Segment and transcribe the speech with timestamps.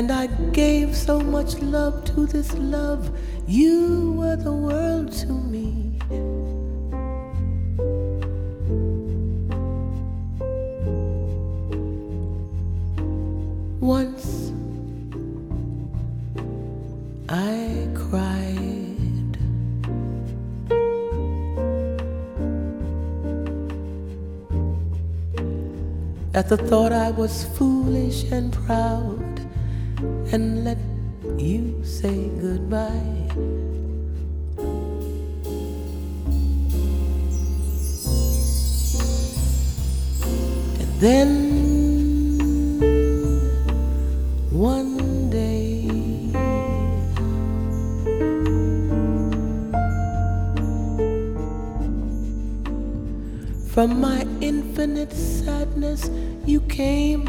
[0.00, 3.14] And I gave so much love to this love.
[3.46, 5.92] You were the world to me.
[13.78, 14.54] Once
[17.28, 19.36] I cried.
[26.32, 29.29] At the thought I was foolish and proud
[30.32, 30.78] and let
[31.38, 32.88] you say goodbye.
[40.80, 41.30] And then
[44.50, 45.88] one day
[53.68, 56.08] from my infinite sadness
[56.46, 57.26] you came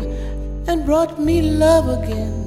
[0.68, 2.41] and brought me love again.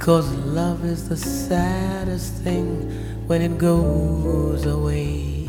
[0.00, 2.90] Because love is the saddest thing
[3.26, 5.44] when it goes away.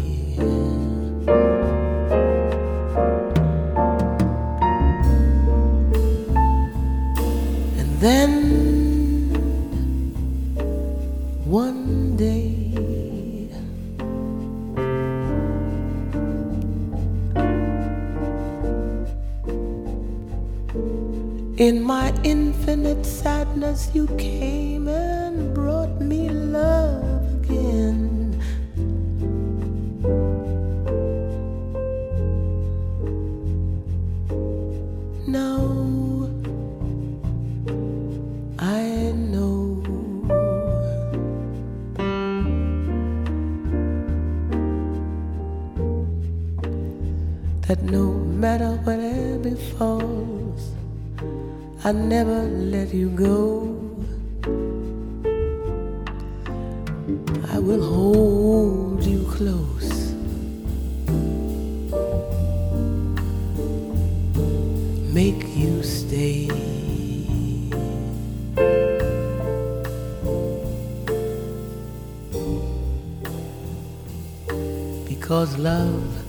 [75.32, 76.26] Because love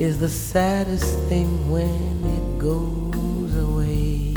[0.00, 4.32] is the saddest thing when it goes away.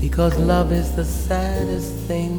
[0.00, 2.38] Because love is the saddest thing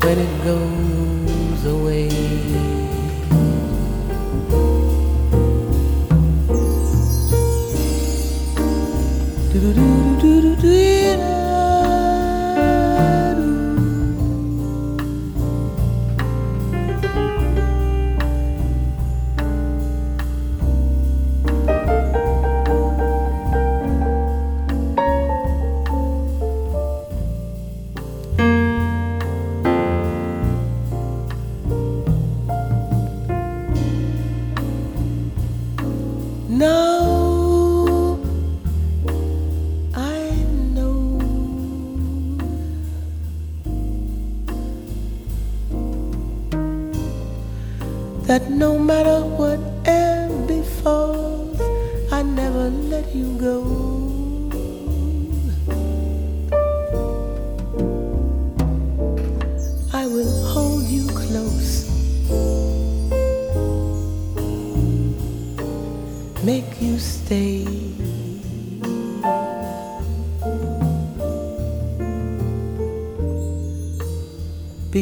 [0.00, 2.87] when it goes away.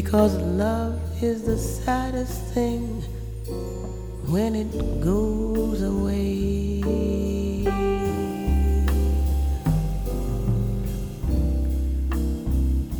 [0.01, 3.01] Because love is the saddest thing
[4.29, 4.71] when it
[5.01, 6.83] goes away.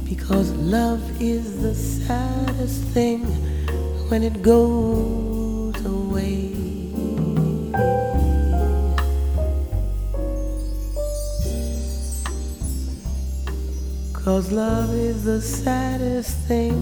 [0.10, 3.22] Because love is the saddest thing
[4.10, 6.58] when it goes away.
[14.28, 16.77] Cause love is the saddest thing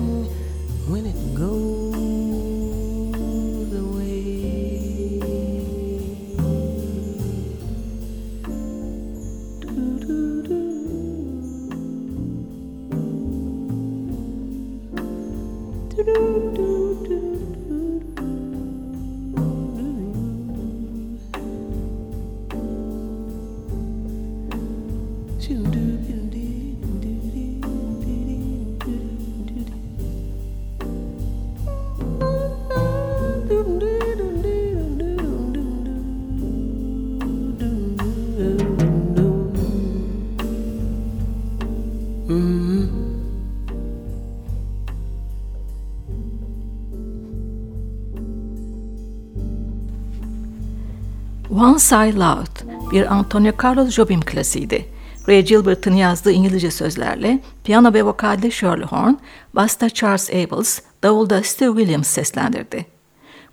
[51.55, 54.85] Once I Loved bir Antonio Carlos Jobim klasiğiydi.
[55.27, 59.13] Ray Gilbert'ın yazdığı İngilizce sözlerle piyano ve vokalde Shirley Horn,
[59.53, 62.85] basta Charles Abels, davulda Steve Williams seslendirdi.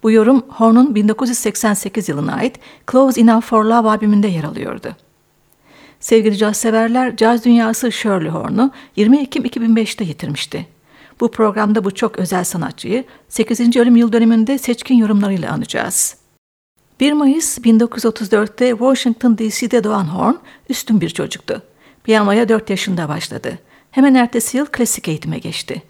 [0.03, 2.59] Bu yorum Horn'un 1988 yılına ait
[2.91, 4.97] Close Enough for Love albümünde yer alıyordu.
[6.01, 10.67] Sevgili caz severler, caz dünyası Shirley Horn'u 20 Ekim 2005'te yitirmişti.
[11.21, 13.77] Bu programda bu çok özel sanatçıyı 8.
[13.77, 16.22] ölüm yıl dönümünde seçkin yorumlarıyla anacağız.
[17.03, 20.35] 1 Mayıs 1934'te Washington DC'de doğan Horn
[20.69, 21.63] üstün bir çocuktu.
[22.05, 23.59] Piyanoya 4 yaşında başladı.
[23.91, 25.83] Hemen ertesi yıl klasik eğitime geçti.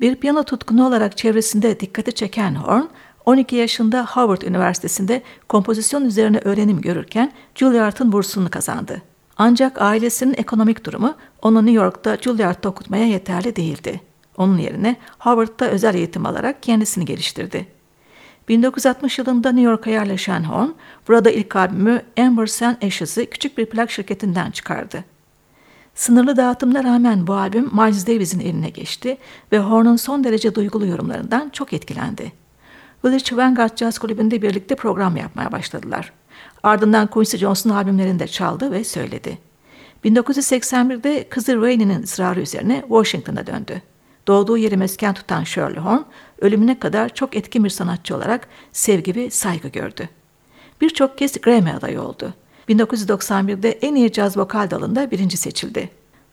[0.00, 2.82] Bir piyano tutkunu olarak çevresinde dikkati çeken Horn,
[3.26, 9.02] 12 yaşında Harvard Üniversitesi'nde kompozisyon üzerine öğrenim görürken Juilliard'ın bursunu kazandı.
[9.36, 14.00] Ancak ailesinin ekonomik durumu onu New York'ta Juilliard'da okutmaya yeterli değildi.
[14.36, 17.77] Onun yerine Harvard'da özel eğitim alarak kendisini geliştirdi.
[18.48, 20.68] 1960 yılında New York'a yerleşen Horn,
[21.08, 25.04] burada ilk albümü Embers and Ashes'ı küçük bir plak şirketinden çıkardı.
[25.94, 29.18] Sınırlı dağıtımına rağmen bu albüm Miles Davis'in eline geçti
[29.52, 32.32] ve Horn'un son derece duygulu yorumlarından çok etkilendi.
[33.04, 36.12] Village Vanguard Jazz Kulübü'nde birlikte program yapmaya başladılar.
[36.62, 39.38] Ardından Quincy Jones'un albümlerinde çaldı ve söyledi.
[40.04, 43.82] 1981'de kızı Rainey'nin ısrarı üzerine Washington'a döndü.
[44.28, 46.02] Doğduğu yeri mesken tutan Shirley Horn,
[46.40, 50.08] ölümüne kadar çok etkin bir sanatçı olarak sevgi ve saygı gördü.
[50.80, 52.34] Birçok kez Grammy adayı oldu.
[52.68, 55.90] 1991'de en iyi caz vokal dalında birinci seçildi.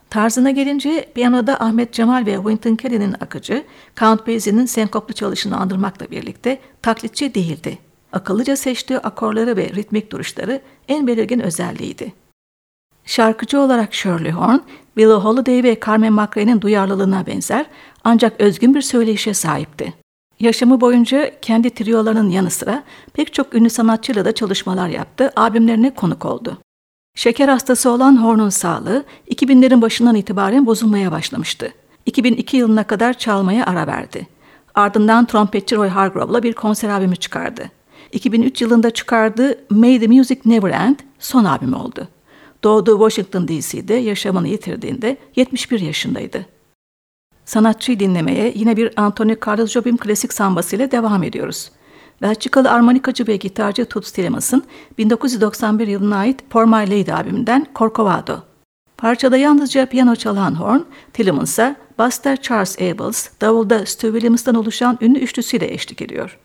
[0.09, 3.65] Tarzına gelince piyanoda Ahmet Cemal ve Wynton Kelly'nin akıcı,
[3.99, 7.77] Count Basie'nin senkoplu çalışını andırmakla birlikte taklitçi değildi.
[8.13, 12.24] Akıllıca seçtiği akorları ve ritmik duruşları en belirgin özelliğiydi.
[13.05, 14.59] Şarkıcı olarak Shirley Horn,
[14.97, 17.65] Billie Holiday ve Carmen McRae'nin duyarlılığına benzer
[18.03, 19.93] ancak özgün bir söyleyişe sahipti.
[20.39, 22.83] Yaşamı boyunca kendi triyolarının yanı sıra
[23.13, 26.57] pek çok ünlü sanatçıyla da çalışmalar yaptı, albümlerine konuk oldu.
[27.15, 31.73] Şeker hastası olan Horn'un sağlığı 2000'lerin başından itibaren bozulmaya başlamıştı.
[32.05, 34.27] 2002 yılına kadar çalmaya ara verdi.
[34.75, 37.71] Ardından trompetçi Roy Hargrove'la bir konser albümü çıkardı.
[38.11, 42.07] 2003 yılında çıkardığı May the Music Never End son albüm oldu.
[42.65, 46.45] Doğduğu Washington DC'de yaşamını yitirdiğinde 71 yaşındaydı.
[47.45, 51.71] Sanatçıyı dinlemeye yine bir Anthony Carlos Jobim klasik sambası ile devam ediyoruz.
[52.21, 54.63] Belçikalı armonikacı ve gitarcı Toots Tillemans'ın
[54.97, 58.39] 1991 yılına ait For My Lady albümünden Corcovado.
[58.97, 60.81] Parçada yalnızca piyano çalan Horn,
[61.13, 66.39] Tillemans'a Buster Charles Abels, davulda Stu Williams'tan oluşan ünlü üçlüsüyle eşlik ediyor.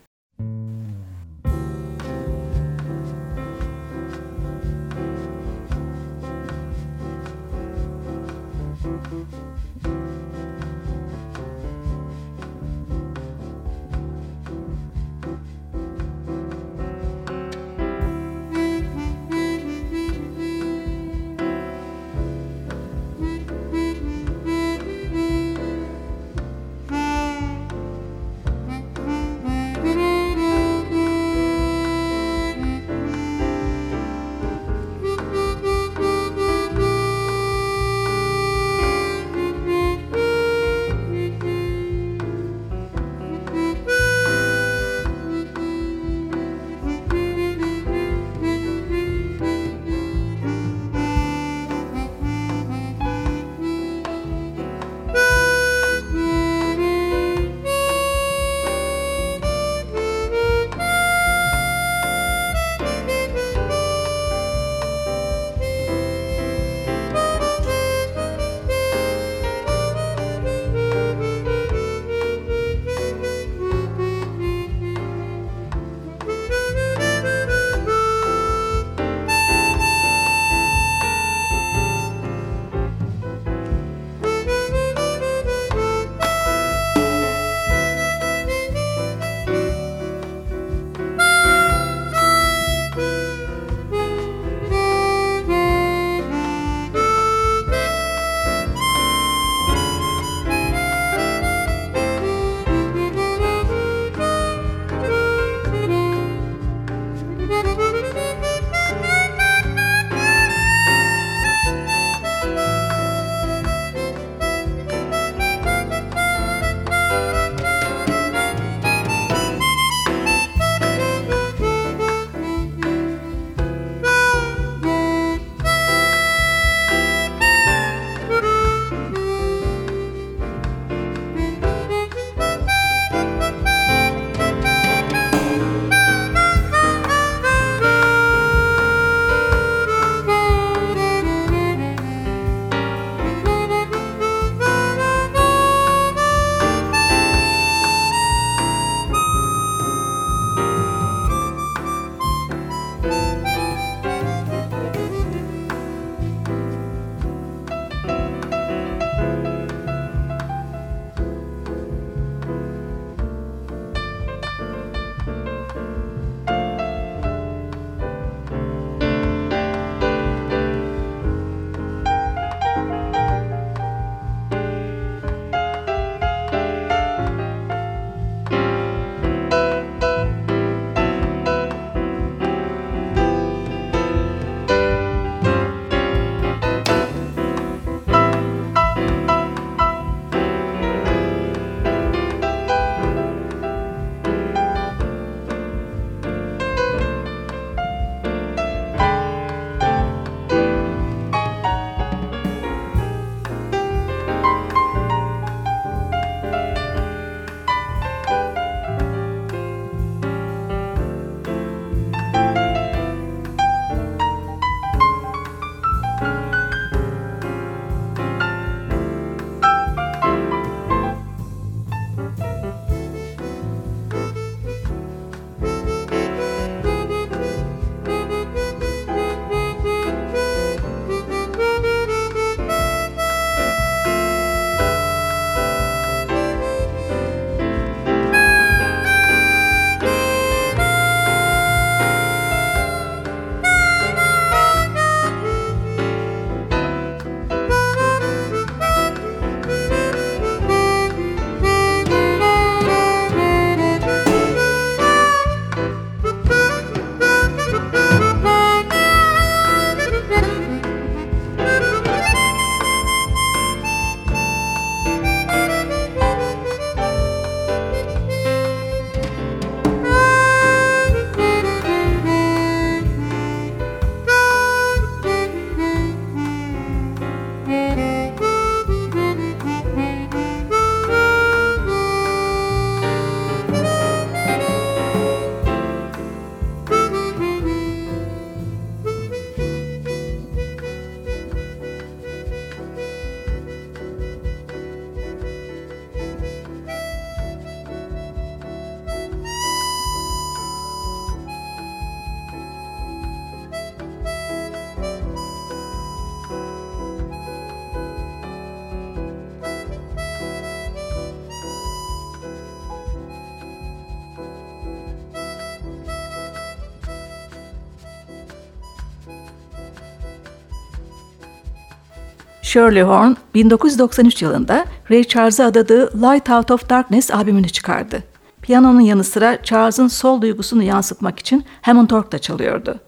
[322.70, 328.22] Shirley Horn 1993 yılında Ray Charles'a adadığı Light Out of Darkness albümünü çıkardı.
[328.62, 333.00] Piyanonun yanı sıra Charles'ın sol duygusunu yansıtmak için Hammond Org da çalıyordu.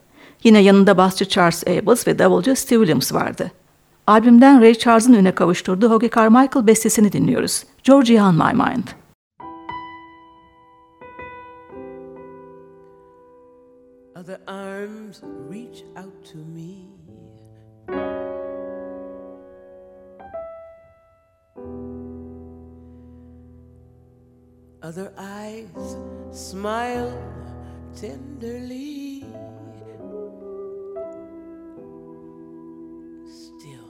[0.45, 3.51] Yine yanında basçı Charles Abels ve davulcu Steve Williams vardı.
[4.07, 7.65] Albümden Ray Charles'ın üne kavuşturduğu Hoagy Carmichael bestesini dinliyoruz.
[7.85, 8.89] Georgia on My Mind.
[14.17, 16.22] Other arms reach out
[24.83, 25.97] Other eyes
[26.33, 27.17] smile
[27.95, 29.25] tenderly.
[33.25, 33.89] Still,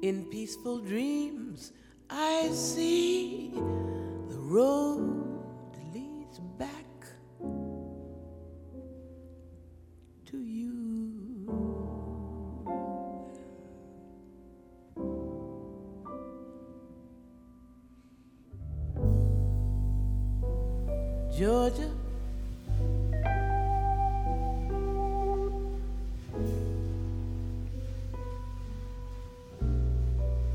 [0.00, 1.72] in peaceful dreams,
[2.08, 5.44] I see the road
[5.92, 6.86] leads back
[10.24, 10.89] to you.
[21.40, 21.88] Georgia.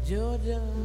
[0.06, 0.85] Georgia.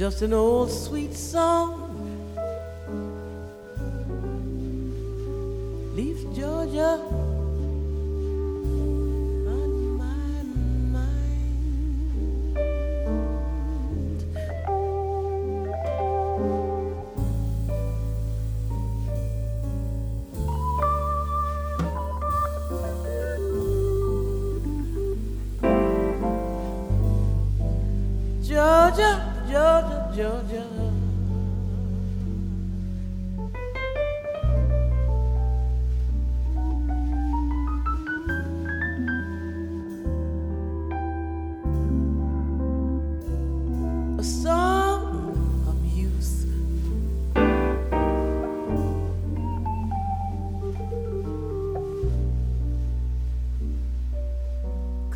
[0.00, 1.89] Just an old sweet song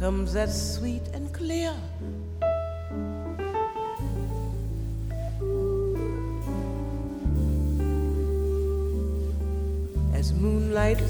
[0.04, 1.72] Comes that sweet and clear.
[10.12, 11.00] as moonlight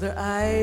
[0.00, 0.59] Other eyes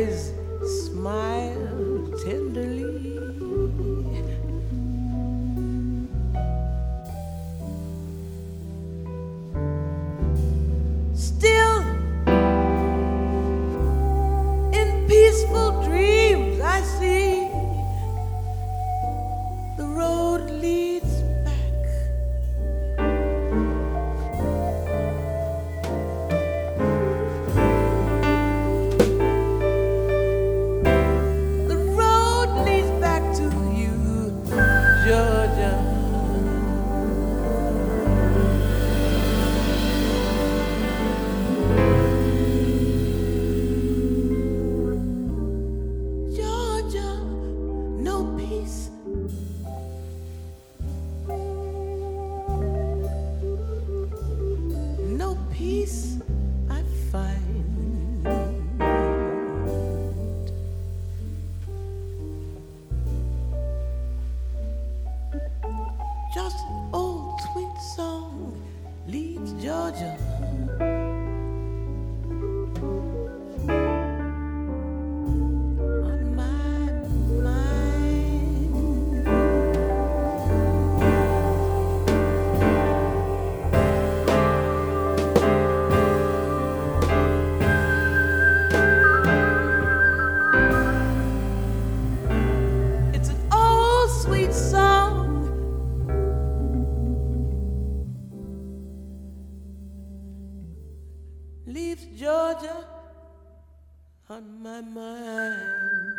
[104.38, 106.17] on my mind.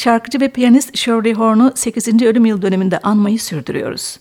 [0.00, 2.22] Şarkıcı ve piyanist Shirley Horn'u 8.
[2.22, 4.16] ölüm yıl döneminde anmayı sürdürüyoruz.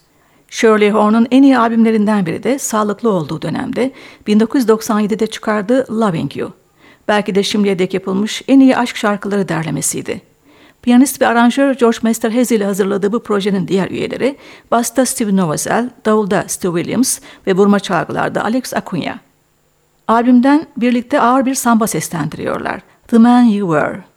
[0.49, 3.91] Shirley Horn'un en iyi albümlerinden biri de sağlıklı olduğu dönemde
[4.27, 6.53] 1997'de çıkardığı Loving You.
[7.07, 10.21] Belki de şimdiye dek yapılmış en iyi aşk şarkıları derlemesiydi.
[10.81, 14.37] Piyanist ve aranjör George Mesterhazy ile hazırladığı bu projenin diğer üyeleri
[14.71, 19.19] basta Steve Novosel, davulda Stu Williams ve vurma çalgılarda Alex Acuna.
[20.07, 22.81] Albümden birlikte ağır bir samba seslendiriyorlar.
[23.07, 24.08] The Man You Were.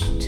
[0.00, 0.21] How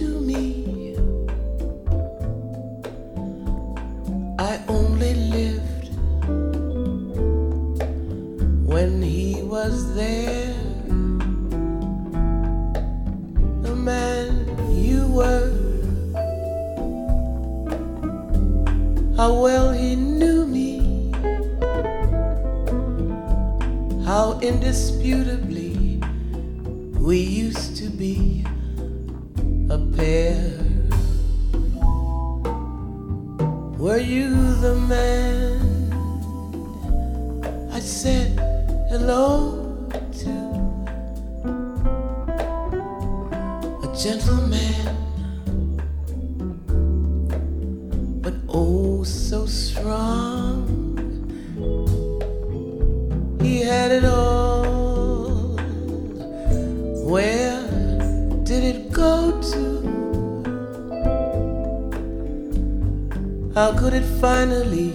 [64.44, 64.92] finally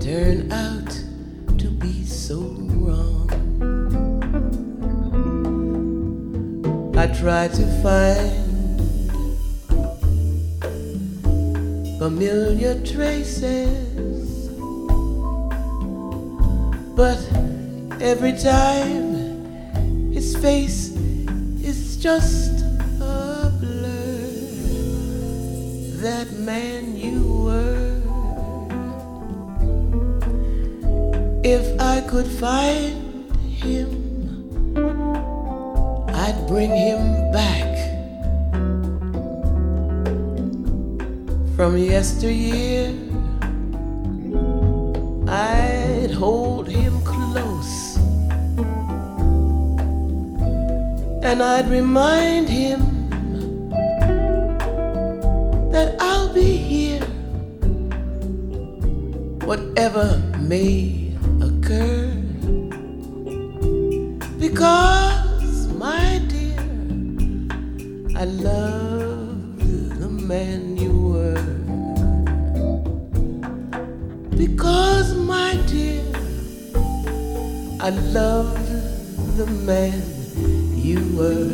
[0.00, 0.90] turn out
[1.58, 2.38] to be so
[2.78, 3.28] wrong?
[6.96, 8.78] I try to find
[11.98, 14.48] familiar traces,
[16.94, 17.18] but
[18.00, 20.90] every time his face
[21.60, 22.64] is just
[23.00, 24.30] a blur.
[26.04, 27.23] That man you
[31.46, 33.90] If I could find him,
[36.08, 37.68] I'd bring him back
[41.54, 42.94] from yesteryear.
[45.28, 47.98] I'd hold him close
[51.22, 52.80] and I'd remind him
[55.72, 57.04] that I'll be here,
[59.44, 61.03] whatever may
[79.36, 80.00] the man
[80.76, 81.50] you were.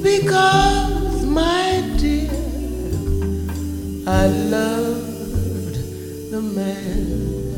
[0.00, 2.30] Because, my dear,
[4.06, 5.74] I loved
[6.30, 7.49] the man.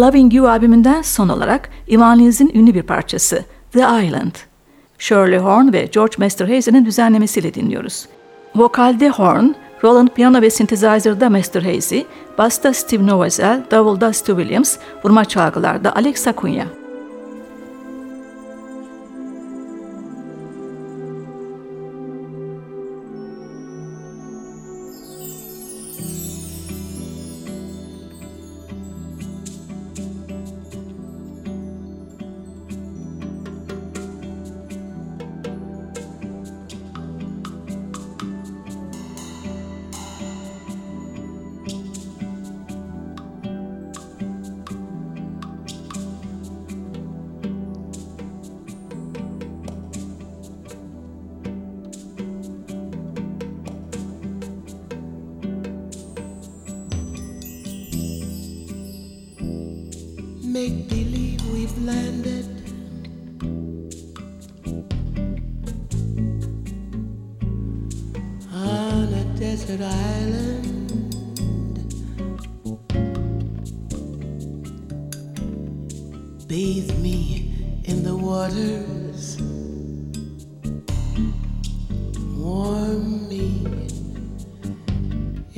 [0.00, 4.32] Loving You albümünden son olarak Evangelis'in ünlü bir parçası The Island.
[4.98, 8.06] Shirley Horn ve George Masterhazy'nin düzenlemesiyle dinliyoruz.
[8.56, 9.46] Vokalde Horn,
[9.84, 12.00] Roland piyano ve synthesizer'da Masterhazy,
[12.38, 16.79] basta Steve Novosel, davulda Stu Williams, vurma çalgılarda Alex Acuna.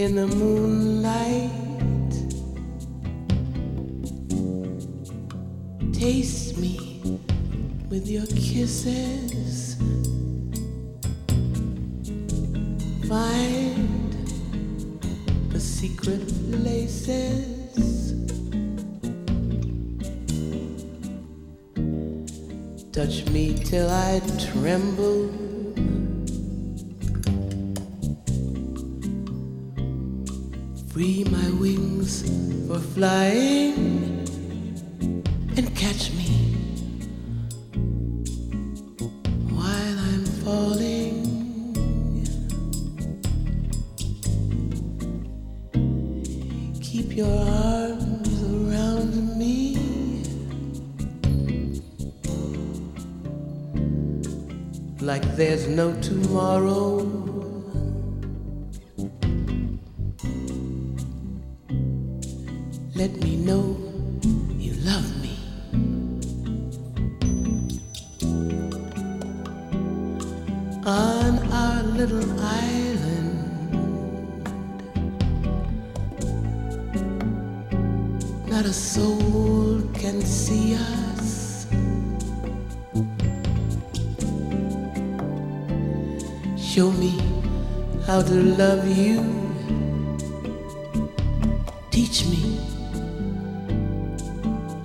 [0.03, 1.49] In the moonlight.
[5.93, 7.21] Taste me
[7.89, 9.77] with your kisses.
[13.09, 14.13] Find
[15.53, 18.15] the secret places.
[22.91, 25.52] Touch me till I tremble.
[30.93, 32.21] Free my wings
[32.69, 34.29] for flying
[35.57, 36.29] and catch me
[39.49, 41.23] while I'm falling.
[46.83, 49.79] Keep your arms around me.
[55.01, 57.02] Like there's no tomorrow.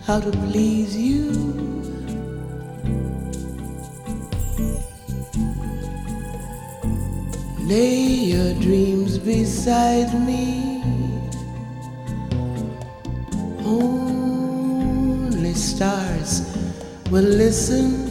[0.08, 1.34] How to please you.
[7.68, 10.82] Lay your dreams beside me.
[13.66, 16.42] Only stars
[17.12, 18.08] will listen.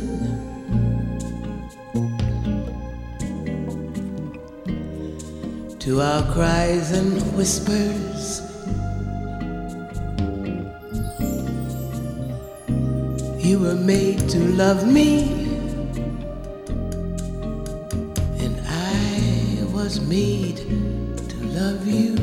[5.79, 8.06] To our cries and whispers.
[13.47, 15.23] You were made to love me.
[18.43, 20.57] And I was made
[21.29, 22.17] to love you.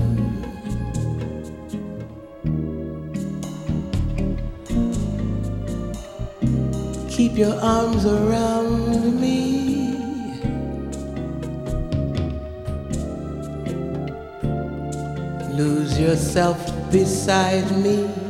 [7.07, 9.95] Keep your arms around me.
[15.55, 16.59] Lose yourself
[16.91, 18.22] beside me.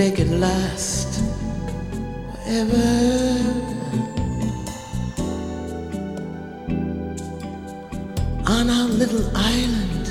[0.00, 1.20] Make it last
[2.32, 2.88] forever.
[8.46, 10.06] on our little island.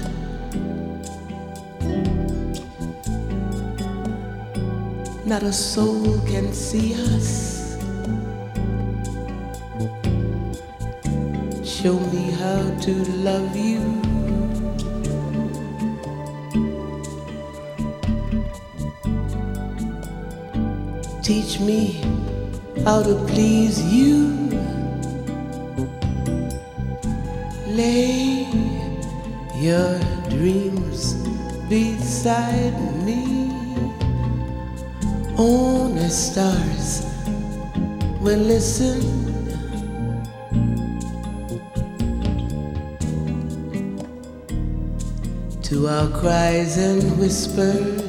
[5.26, 7.76] Not a soul can see us.
[11.64, 12.94] Show me how to
[13.26, 14.09] love you.
[21.30, 22.02] Teach me
[22.84, 24.34] how to please you.
[27.68, 28.48] lay
[29.56, 31.14] your dreams
[31.70, 32.74] beside
[33.06, 33.54] me.
[35.38, 37.06] Only stars
[38.20, 39.00] will listen.
[45.62, 48.09] to our cries and whispers.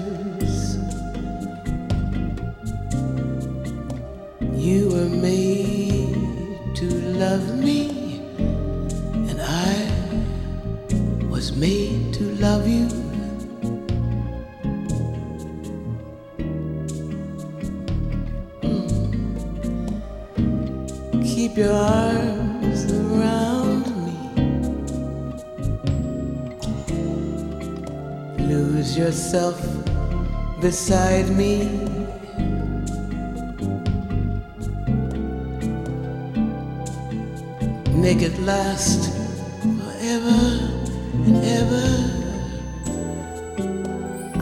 [31.31, 31.81] Me.
[38.01, 39.13] make it last
[39.61, 40.41] forever
[41.27, 41.89] and ever.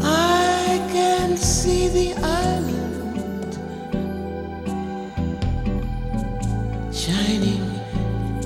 [0.00, 3.54] I can see the island
[6.94, 7.64] shining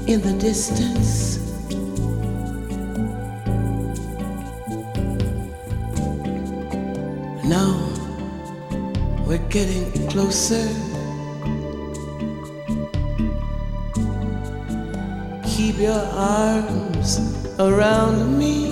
[0.08, 1.32] in the distance.
[7.52, 7.91] We're
[9.52, 10.66] getting closer.
[15.44, 17.20] keep your arms
[17.60, 18.71] around me.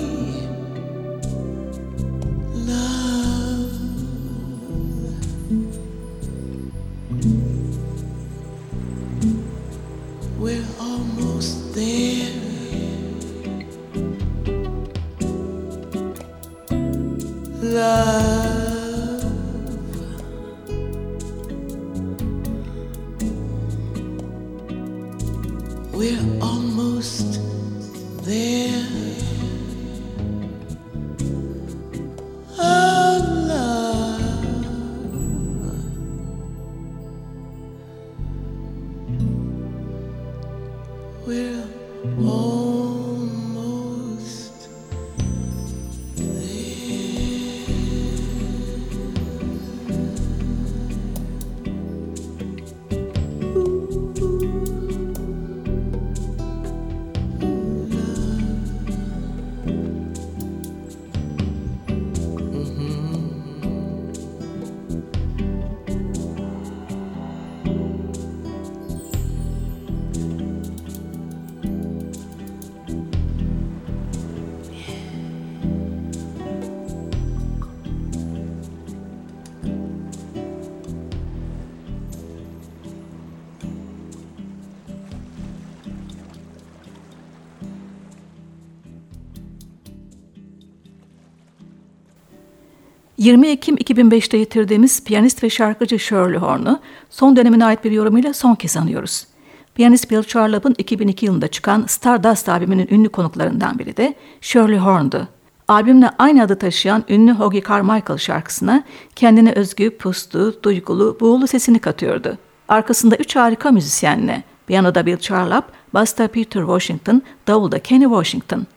[93.21, 96.79] ...20 Ekim 2005'te yitirdiğimiz piyanist ve şarkıcı Shirley Horn'u...
[97.09, 99.27] ...son dönemine ait bir yorumuyla son kez anıyoruz.
[99.75, 105.27] Piyanist Bill Charlap'ın 2002 yılında çıkan Stardust albümünün ünlü konuklarından biri de Shirley Horn'du.
[105.67, 108.83] Albümle aynı adı taşıyan ünlü Hoagie Carmichael şarkısına
[109.15, 112.37] kendine özgü, puslu, duygulu, buğulu sesini katıyordu.
[112.67, 118.67] Arkasında üç harika müzisyenle, piyanoda Bill Charlap, basta Peter Washington, davulda Kenny Washington.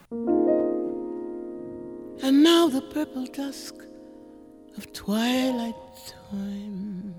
[2.22, 3.93] And now the purple dusk
[4.76, 5.74] of twilight
[6.20, 7.14] time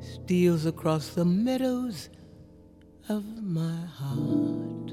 [0.00, 2.08] steals across the meadows
[3.08, 4.90] of my heart.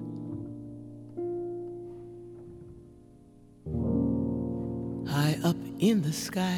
[5.07, 6.57] High up in the sky,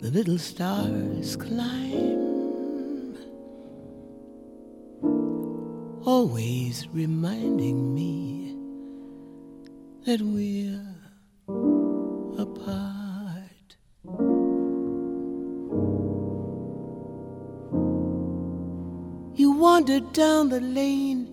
[0.00, 3.16] the little stars climb,
[6.04, 8.39] always reminding me
[10.10, 10.96] that we're
[12.36, 13.76] apart.
[19.36, 21.28] You wandered down the lane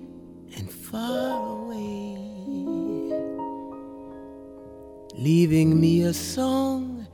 [0.55, 2.19] and far away,
[5.15, 7.07] leaving me a song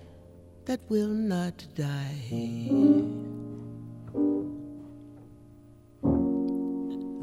[0.65, 2.27] that will not die.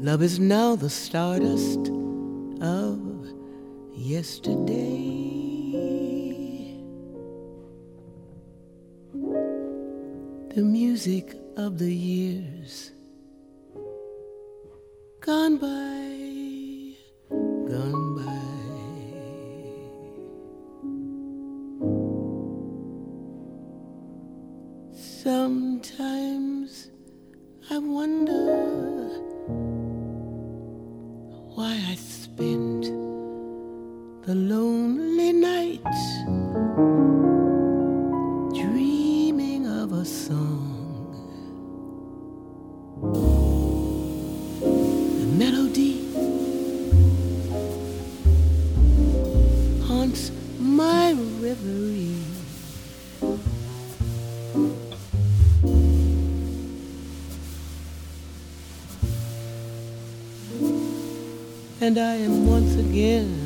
[0.01, 1.91] Love is now the stardust
[2.59, 3.11] of
[4.01, 4.73] yesterday.
[10.55, 12.91] The music of the years
[15.21, 16.95] gone by,
[17.29, 18.41] gone by.
[25.23, 26.89] Sometimes
[27.69, 29.07] I wonder
[31.53, 32.70] why I spent
[34.31, 35.83] the lonely night,
[38.53, 40.77] dreaming of a song.
[45.19, 45.95] The melody
[49.85, 51.11] haunts my
[51.41, 52.15] reverie.
[61.81, 63.40] And I am once again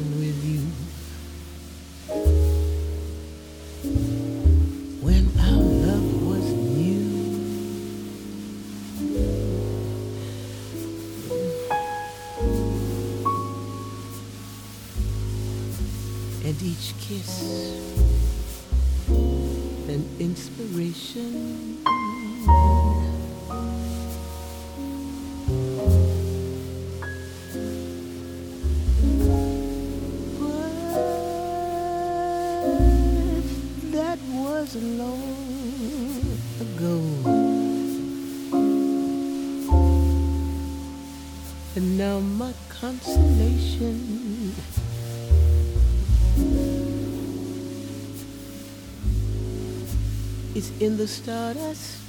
[50.55, 52.01] is in the stardust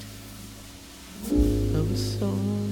[1.75, 2.63] of a song.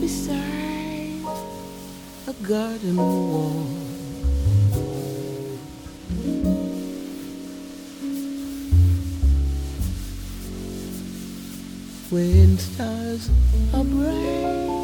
[0.00, 1.22] Beside
[2.26, 3.66] a garden wall.
[12.10, 13.30] When stars
[13.72, 14.77] are bright.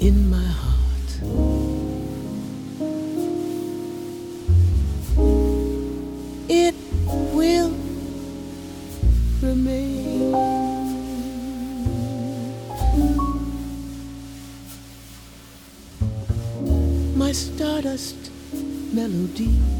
[0.00, 1.10] in my heart.
[6.48, 6.74] It
[7.34, 7.74] will
[9.42, 10.32] remain.
[17.16, 18.30] My stardust
[18.94, 19.79] melody.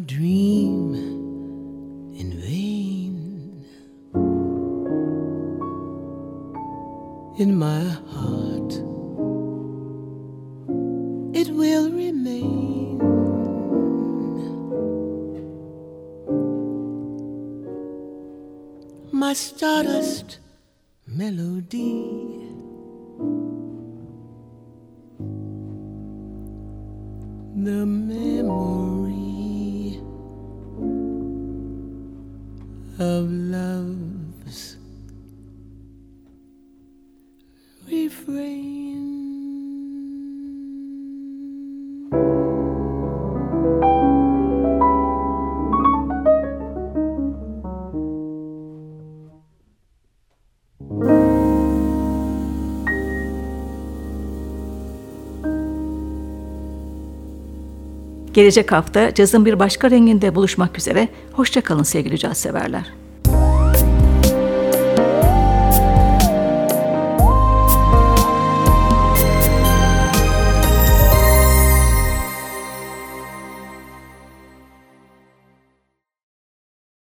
[0.00, 0.94] Dream
[2.18, 3.64] in vain.
[7.38, 8.72] In my heart,
[11.32, 12.98] it will remain.
[19.12, 20.38] My stardust
[21.06, 22.43] melody.
[58.34, 61.08] Gelecek hafta cazın bir başka renginde buluşmak üzere.
[61.32, 63.03] Hoşçakalın sevgili caz severler.